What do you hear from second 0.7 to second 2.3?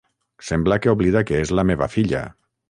que oblida que és la meva filla.